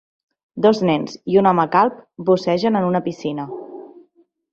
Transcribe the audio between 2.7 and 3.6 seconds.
en una piscina.